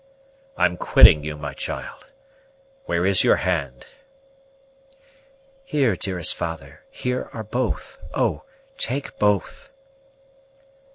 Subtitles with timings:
[0.57, 2.07] "I'm quitting you, my child;
[2.85, 3.85] where is your hand?"
[5.63, 8.41] "Here, dearest father here are both oh,
[8.79, 9.69] take both!"